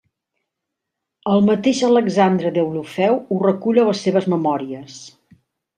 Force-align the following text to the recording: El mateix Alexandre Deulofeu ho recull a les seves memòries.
El 1.33 1.45
mateix 1.49 1.83
Alexandre 1.89 2.55
Deulofeu 2.57 3.21
ho 3.37 3.41
recull 3.47 3.83
a 3.85 3.89
les 3.91 4.05
seves 4.09 4.31
memòries. 4.37 5.03